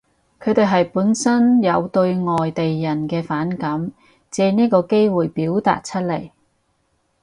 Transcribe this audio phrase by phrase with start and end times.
[0.39, 3.91] 佢哋係，本身有對外地人嘅反感，
[4.31, 6.31] 借呢個機會表達出嚟